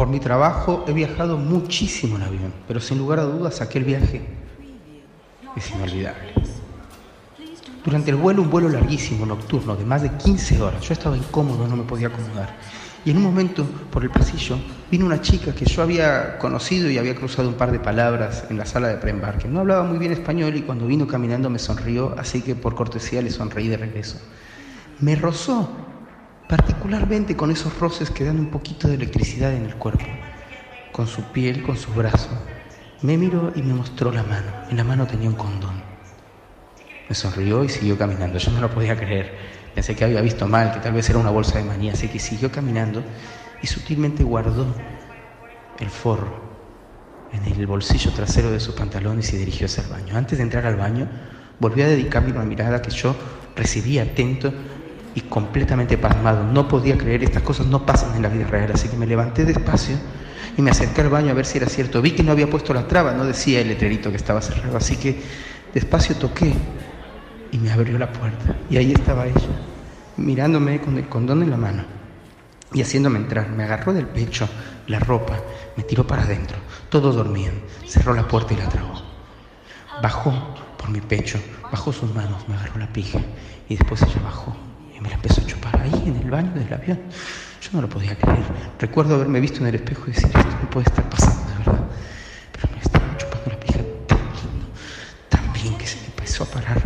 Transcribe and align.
Por 0.00 0.08
mi 0.08 0.18
trabajo 0.18 0.86
he 0.88 0.94
viajado 0.94 1.36
muchísimo 1.36 2.16
en 2.16 2.22
avión, 2.22 2.54
pero 2.66 2.80
sin 2.80 2.96
lugar 2.96 3.18
a 3.18 3.24
dudas 3.24 3.60
aquel 3.60 3.84
viaje 3.84 4.22
es 5.54 5.70
inolvidable. 5.72 6.32
Durante 7.84 8.08
el 8.08 8.16
vuelo, 8.16 8.40
un 8.40 8.48
vuelo 8.48 8.70
larguísimo, 8.70 9.26
nocturno, 9.26 9.76
de 9.76 9.84
más 9.84 10.00
de 10.00 10.08
15 10.08 10.62
horas, 10.62 10.80
yo 10.88 10.94
estaba 10.94 11.18
incómodo, 11.18 11.68
no 11.68 11.76
me 11.76 11.82
podía 11.82 12.08
acomodar. 12.08 12.48
Y 13.04 13.10
en 13.10 13.18
un 13.18 13.24
momento, 13.24 13.66
por 13.90 14.02
el 14.02 14.08
pasillo, 14.08 14.56
vino 14.90 15.04
una 15.04 15.20
chica 15.20 15.54
que 15.54 15.66
yo 15.66 15.82
había 15.82 16.38
conocido 16.38 16.88
y 16.88 16.96
había 16.96 17.14
cruzado 17.14 17.50
un 17.50 17.56
par 17.56 17.70
de 17.70 17.78
palabras 17.78 18.44
en 18.48 18.56
la 18.56 18.64
sala 18.64 18.88
de 18.88 18.96
preembarque. 18.96 19.48
No 19.48 19.60
hablaba 19.60 19.82
muy 19.82 19.98
bien 19.98 20.12
español 20.12 20.56
y 20.56 20.62
cuando 20.62 20.86
vino 20.86 21.06
caminando 21.06 21.50
me 21.50 21.58
sonrió, 21.58 22.14
así 22.16 22.40
que 22.40 22.54
por 22.54 22.74
cortesía 22.74 23.20
le 23.20 23.30
sonreí 23.30 23.68
de 23.68 23.76
regreso. 23.76 24.18
Me 25.00 25.14
rozó, 25.14 25.68
particularmente 26.50 27.36
con 27.36 27.52
esos 27.52 27.78
roces 27.78 28.10
que 28.10 28.24
dan 28.24 28.40
un 28.40 28.50
poquito 28.50 28.88
de 28.88 28.94
electricidad 28.94 29.52
en 29.54 29.66
el 29.66 29.76
cuerpo, 29.76 30.04
con 30.90 31.06
su 31.06 31.22
piel, 31.30 31.62
con 31.62 31.76
su 31.76 31.92
brazo. 31.92 32.28
Me 33.02 33.16
miró 33.16 33.52
y 33.54 33.62
me 33.62 33.72
mostró 33.72 34.10
la 34.10 34.24
mano. 34.24 34.50
En 34.68 34.76
la 34.76 34.82
mano 34.82 35.06
tenía 35.06 35.28
un 35.28 35.36
condón. 35.36 35.80
Me 37.08 37.14
sonrió 37.14 37.62
y 37.62 37.68
siguió 37.68 37.96
caminando. 37.96 38.38
Yo 38.38 38.50
no 38.50 38.60
lo 38.60 38.68
podía 38.68 38.96
creer. 38.96 39.32
Pensé 39.76 39.94
que 39.94 40.04
había 40.04 40.20
visto 40.22 40.48
mal, 40.48 40.72
que 40.72 40.80
tal 40.80 40.92
vez 40.92 41.08
era 41.08 41.20
una 41.20 41.30
bolsa 41.30 41.56
de 41.56 41.64
manía, 41.64 41.92
así 41.92 42.08
que 42.08 42.18
siguió 42.18 42.50
caminando 42.50 43.04
y 43.62 43.68
sutilmente 43.68 44.24
guardó 44.24 44.74
el 45.78 45.88
forro 45.88 46.50
en 47.32 47.44
el 47.44 47.64
bolsillo 47.68 48.10
trasero 48.10 48.50
de 48.50 48.58
sus 48.58 48.74
pantalones 48.74 49.32
y 49.32 49.36
dirigió 49.36 49.66
hacia 49.66 49.84
el 49.84 49.88
baño. 49.90 50.16
Antes 50.16 50.38
de 50.38 50.42
entrar 50.42 50.66
al 50.66 50.74
baño, 50.74 51.08
volvió 51.60 51.84
a 51.84 51.88
dedicarme 51.88 52.32
una 52.32 52.42
mirada 52.42 52.82
que 52.82 52.90
yo 52.90 53.14
recibía 53.54 54.02
atento 54.02 54.52
y 55.14 55.22
completamente 55.22 55.98
pasmado. 55.98 56.44
No 56.44 56.68
podía 56.68 56.96
creer, 56.96 57.24
estas 57.24 57.42
cosas 57.42 57.66
no 57.66 57.84
pasan 57.84 58.14
en 58.16 58.22
la 58.22 58.28
vida 58.28 58.46
real, 58.46 58.70
así 58.72 58.88
que 58.88 58.96
me 58.96 59.06
levanté 59.06 59.44
despacio 59.44 59.96
y 60.56 60.62
me 60.62 60.70
acerqué 60.70 61.02
al 61.02 61.08
baño 61.08 61.30
a 61.30 61.34
ver 61.34 61.46
si 61.46 61.58
era 61.58 61.68
cierto. 61.68 62.02
Vi 62.02 62.12
que 62.12 62.22
no 62.22 62.32
había 62.32 62.48
puesto 62.48 62.74
la 62.74 62.86
traba, 62.86 63.12
no 63.12 63.24
decía 63.24 63.60
el 63.60 63.68
letrerito 63.68 64.10
que 64.10 64.16
estaba 64.16 64.40
cerrado, 64.42 64.76
así 64.76 64.96
que 64.96 65.20
despacio 65.74 66.16
toqué 66.16 66.52
y 67.52 67.58
me 67.58 67.72
abrió 67.72 67.98
la 67.98 68.12
puerta. 68.12 68.56
Y 68.68 68.76
ahí 68.76 68.92
estaba 68.92 69.26
ella, 69.26 69.48
mirándome 70.16 70.80
con 70.80 70.96
el 70.98 71.08
condón 71.08 71.42
en 71.42 71.50
la 71.50 71.56
mano 71.56 71.84
y 72.72 72.82
haciéndome 72.82 73.18
entrar. 73.18 73.48
Me 73.50 73.64
agarró 73.64 73.92
del 73.92 74.06
pecho 74.06 74.48
la 74.86 75.00
ropa, 75.00 75.38
me 75.76 75.82
tiró 75.82 76.06
para 76.06 76.22
adentro. 76.22 76.58
Todos 76.88 77.16
dormían. 77.16 77.54
Cerró 77.86 78.14
la 78.14 78.26
puerta 78.26 78.54
y 78.54 78.56
la 78.56 78.68
trabó. 78.68 78.94
Bajó 80.02 80.32
por 80.78 80.90
mi 80.90 81.00
pecho, 81.00 81.38
bajó 81.70 81.92
sus 81.92 82.14
manos, 82.14 82.48
me 82.48 82.54
agarró 82.54 82.78
la 82.78 82.92
pija 82.92 83.18
y 83.68 83.76
después 83.76 84.00
ella 84.02 84.20
bajó 84.24 84.56
me 85.00 85.08
la 85.08 85.14
empezó 85.16 85.40
a 85.40 85.46
chupar 85.46 85.80
ahí 85.80 86.02
en 86.06 86.16
el 86.16 86.30
baño 86.30 86.52
del 86.52 86.72
avión. 86.72 87.00
Yo 87.60 87.70
no 87.72 87.82
lo 87.82 87.88
podía 87.88 88.16
creer. 88.16 88.44
Recuerdo 88.78 89.14
haberme 89.16 89.40
visto 89.40 89.60
en 89.60 89.66
el 89.66 89.74
espejo 89.76 90.04
y 90.06 90.12
decir, 90.12 90.26
esto 90.26 90.56
no 90.62 90.70
puede 90.70 90.86
estar 90.86 91.08
pasando, 91.08 91.50
de 91.50 91.58
verdad. 91.58 91.84
Pero 92.52 92.74
me 92.74 92.80
estaba 92.80 93.16
chupando 93.16 93.50
la 93.50 93.60
pija 93.60 93.78
tan 94.06 94.18
lindo, 94.18 94.66
tan 95.28 95.52
bien 95.52 95.76
que 95.76 95.86
se 95.86 95.96
me 96.00 96.06
empezó 96.06 96.44
a 96.44 96.46
parar 96.46 96.82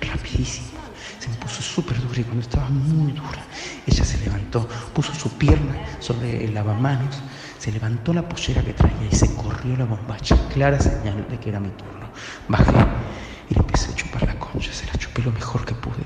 rapidísimo. 0.00 0.78
Se 1.18 1.28
me 1.28 1.36
puso 1.36 1.62
súper 1.62 2.00
dura 2.00 2.20
y 2.20 2.24
cuando 2.24 2.42
estaba 2.42 2.68
muy 2.68 3.12
dura, 3.12 3.44
ella 3.86 4.04
se 4.04 4.18
levantó, 4.18 4.68
puso 4.92 5.14
su 5.14 5.30
pierna 5.38 5.74
sobre 6.00 6.44
el 6.44 6.54
lavamanos, 6.54 7.22
se 7.58 7.70
levantó 7.70 8.12
la 8.12 8.28
pollera 8.28 8.62
que 8.62 8.72
traía 8.72 9.08
y 9.10 9.14
se 9.14 9.32
corrió 9.34 9.76
la 9.76 9.84
bombacha, 9.84 10.36
clara 10.52 10.80
señal 10.80 11.26
de 11.30 11.38
que 11.38 11.48
era 11.50 11.60
mi 11.60 11.70
turno. 11.70 12.08
Bajé 12.48 12.72
y 13.50 13.54
le 13.54 13.60
empecé 13.60 13.92
a 13.92 13.94
chupar 13.94 14.22
la 14.24 14.38
concha, 14.38 14.72
se 14.72 14.86
la 14.86 14.92
chupé 14.94 15.22
lo 15.22 15.30
mejor 15.32 15.64
que 15.64 15.74
pude, 15.74 16.04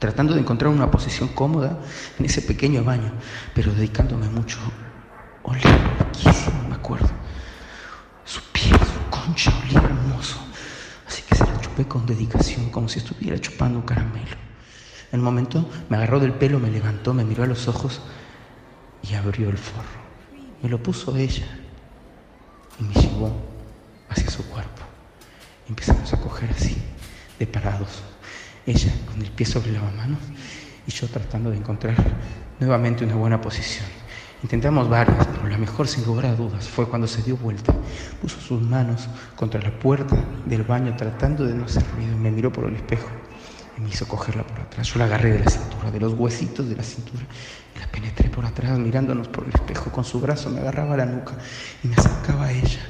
tratando 0.00 0.34
de 0.34 0.40
encontrar 0.40 0.72
una 0.72 0.90
posición 0.90 1.28
cómoda 1.28 1.78
en 2.18 2.24
ese 2.24 2.42
pequeño 2.42 2.82
baño, 2.82 3.12
pero 3.54 3.72
dedicándome 3.72 4.28
mucho. 4.28 4.58
Olía 5.44 5.78
riquísimo, 6.00 6.68
me 6.68 6.74
acuerdo. 6.74 7.10
Su 8.24 8.40
piel, 8.52 8.72
su 8.72 9.10
concha 9.10 9.52
olía 9.64 9.78
hermoso 9.78 10.50
con 11.88 12.06
dedicación, 12.06 12.70
como 12.70 12.88
si 12.88 12.98
estuviera 12.98 13.38
chupando 13.38 13.78
un 13.78 13.84
caramelo. 13.84 14.36
En 15.12 15.18
el 15.18 15.20
momento 15.20 15.68
me 15.88 15.96
agarró 15.96 16.20
del 16.20 16.32
pelo, 16.32 16.58
me 16.58 16.70
levantó, 16.70 17.14
me 17.14 17.24
miró 17.24 17.42
a 17.42 17.46
los 17.46 17.68
ojos 17.68 18.00
y 19.02 19.14
abrió 19.14 19.48
el 19.48 19.58
forro. 19.58 20.00
Me 20.62 20.68
lo 20.68 20.82
puso 20.82 21.16
ella 21.16 21.46
y 22.78 22.84
me 22.84 22.94
llevó 22.94 23.32
hacia 24.08 24.30
su 24.30 24.44
cuerpo. 24.46 24.82
Empezamos 25.68 26.12
a 26.12 26.20
coger 26.20 26.50
así, 26.50 26.76
de 27.38 27.46
parados. 27.46 28.02
Ella 28.66 28.92
con 29.06 29.20
el 29.22 29.30
pie 29.30 29.46
sobre 29.46 29.72
la 29.72 29.80
mano 29.80 30.16
y 30.86 30.90
yo 30.90 31.08
tratando 31.08 31.50
de 31.50 31.56
encontrar 31.56 31.96
nuevamente 32.58 33.04
una 33.04 33.14
buena 33.14 33.40
posición. 33.40 33.86
Intentamos 34.42 34.88
varias, 34.88 35.26
pero 35.26 35.48
la 35.48 35.58
mejor 35.58 35.86
sin 35.86 36.04
lugar 36.04 36.26
a 36.26 36.34
dudas 36.34 36.66
fue 36.66 36.88
cuando 36.88 37.06
se 37.06 37.22
dio 37.22 37.36
vuelta, 37.36 37.74
puso 38.22 38.40
sus 38.40 38.62
manos 38.62 39.08
contra 39.36 39.60
la 39.60 39.70
puerta 39.70 40.16
del 40.46 40.62
baño 40.62 40.96
tratando 40.96 41.46
de 41.46 41.54
no 41.54 41.66
hacer 41.66 41.84
ruido, 41.94 42.16
me 42.16 42.30
miró 42.30 42.50
por 42.50 42.64
el 42.64 42.76
espejo 42.76 43.08
y 43.76 43.82
me 43.82 43.90
hizo 43.90 44.08
cogerla 44.08 44.46
por 44.46 44.60
atrás. 44.60 44.86
Yo 44.88 44.98
la 44.98 45.04
agarré 45.04 45.32
de 45.32 45.40
la 45.40 45.50
cintura, 45.50 45.90
de 45.90 46.00
los 46.00 46.14
huesitos 46.14 46.68
de 46.68 46.76
la 46.76 46.82
cintura 46.82 47.22
y 47.76 47.78
la 47.78 47.86
penetré 47.88 48.30
por 48.30 48.46
atrás 48.46 48.78
mirándonos 48.78 49.28
por 49.28 49.44
el 49.44 49.52
espejo. 49.54 49.90
Con 49.92 50.04
su 50.04 50.20
brazo 50.20 50.48
me 50.48 50.60
agarraba 50.60 50.96
la 50.96 51.06
nuca 51.06 51.34
y 51.84 51.88
me 51.88 51.96
acercaba 51.96 52.46
a 52.46 52.52
ella. 52.52 52.80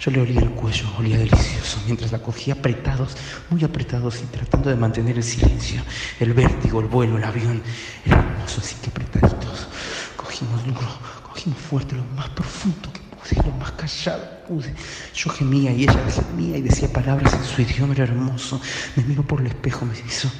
Yo 0.00 0.10
le 0.10 0.22
olía 0.22 0.40
el 0.40 0.50
cuello, 0.52 0.86
olía 0.96 1.18
delicioso, 1.18 1.78
mientras 1.84 2.10
la 2.10 2.20
cogía 2.20 2.54
apretados, 2.54 3.18
muy 3.50 3.62
apretados 3.62 4.22
y 4.22 4.26
tratando 4.34 4.70
de 4.70 4.76
mantener 4.76 5.18
el 5.18 5.22
silencio, 5.22 5.82
el 6.18 6.32
vértigo, 6.32 6.80
el 6.80 6.86
vuelo, 6.86 7.18
el 7.18 7.24
avión. 7.24 7.62
Era 8.06 8.20
hermoso, 8.20 8.62
así 8.62 8.76
que 8.76 8.88
apretaditos 8.88 9.68
cogimos 10.16 10.64
duro, 10.64 10.88
cogimos 11.22 11.58
fuerte, 11.58 11.96
lo 11.96 12.04
más 12.16 12.30
profundo 12.30 12.90
que 12.90 13.00
pude, 13.00 13.46
lo 13.46 13.54
más 13.58 13.72
callado 13.72 14.22
que 14.22 14.48
pude. 14.48 14.74
Yo 15.14 15.30
gemía 15.32 15.70
y 15.70 15.82
ella 15.82 16.00
gemía 16.10 16.56
y 16.56 16.62
decía 16.62 16.90
palabras 16.90 17.34
en 17.34 17.44
su 17.44 17.60
idioma, 17.60 17.92
era 17.92 18.04
hermoso. 18.04 18.58
Me 18.96 19.02
miró 19.02 19.22
por 19.22 19.42
el 19.42 19.48
espejo, 19.48 19.84
me 19.84 19.92
hizo 19.98 20.30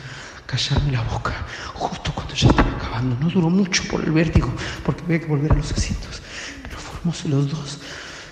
callarme 0.46 0.92
la 0.92 1.02
boca, 1.02 1.34
justo 1.74 2.12
cuando 2.14 2.32
ya 2.34 2.48
estaba 2.48 2.70
acabando. 2.70 3.14
No 3.20 3.28
duró 3.28 3.50
mucho 3.50 3.82
por 3.90 4.02
el 4.02 4.10
vértigo, 4.12 4.50
porque 4.86 5.02
había 5.04 5.20
que 5.20 5.26
volver 5.26 5.52
a 5.52 5.56
los 5.56 5.70
asientos, 5.70 6.22
pero 6.62 6.78
fuimos 6.78 7.26
los 7.26 7.50
dos, 7.50 7.78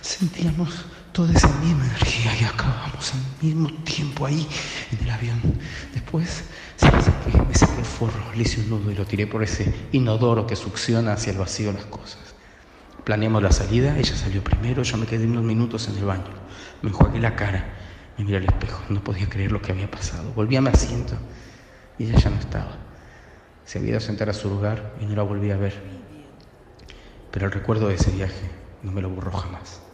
sentíamos 0.01 0.87
toda 1.19 1.33
esa 1.33 1.49
misma 1.59 1.85
energía 1.85 2.33
y 2.41 2.45
acabamos 2.45 3.13
al 3.13 3.45
mismo 3.45 3.69
tiempo 3.83 4.25
ahí 4.25 4.47
en 4.93 5.05
el 5.05 5.11
avión. 5.11 5.41
Después 5.93 6.45
se 6.77 6.93
me 6.93 7.03
saqué, 7.03 7.43
me 7.43 7.55
saqué 7.57 7.81
el 7.81 7.85
forro, 7.85 8.23
le 8.37 8.43
hice 8.43 8.61
un 8.61 8.71
nudo 8.71 8.93
y 8.93 8.95
lo 8.95 9.05
tiré 9.05 9.27
por 9.27 9.43
ese 9.43 9.75
inodoro 9.91 10.47
que 10.47 10.55
succiona 10.55 11.15
hacia 11.15 11.33
el 11.33 11.39
vacío 11.39 11.73
las 11.73 11.87
cosas. 11.87 12.21
Planeamos 13.03 13.43
la 13.43 13.51
salida, 13.51 13.99
ella 13.99 14.15
salió 14.15 14.45
primero, 14.45 14.85
yo 14.85 14.97
me 14.97 15.07
quedé 15.07 15.27
unos 15.27 15.43
minutos 15.43 15.89
en 15.89 15.97
el 15.97 16.05
baño. 16.05 16.31
Me 16.83 16.91
enjuagué 16.91 17.19
la 17.19 17.35
cara, 17.35 17.67
me 18.17 18.25
miré 18.25 18.37
al 18.37 18.45
espejo, 18.45 18.85
no 18.89 19.03
podía 19.03 19.29
creer 19.29 19.51
lo 19.51 19.61
que 19.61 19.73
había 19.73 19.91
pasado. 19.91 20.33
Volví 20.35 20.55
a 20.55 20.61
mi 20.61 20.69
asiento 20.69 21.15
y 21.99 22.05
ella 22.05 22.17
ya 22.17 22.31
no 22.31 22.39
estaba. 22.39 22.77
Se 23.65 23.79
había 23.79 23.91
ido 23.91 23.99
a 23.99 24.03
sentar 24.03 24.31
a 24.31 24.35
su 24.35 24.49
lugar 24.49 24.95
y 25.01 25.07
no 25.07 25.17
la 25.17 25.25
volví 25.25 25.51
a 25.51 25.57
ver. 25.57 25.83
Pero 27.33 27.47
el 27.47 27.51
recuerdo 27.51 27.89
de 27.89 27.97
ese 27.97 28.13
viaje 28.13 28.49
no 28.85 28.93
me 28.93 29.03
lo 29.03 29.11
borró 29.11 29.33
jamás. 29.33 29.88